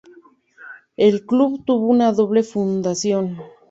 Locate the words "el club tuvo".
0.97-1.85